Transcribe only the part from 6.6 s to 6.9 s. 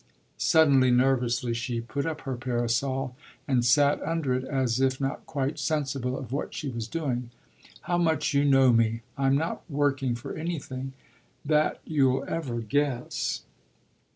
was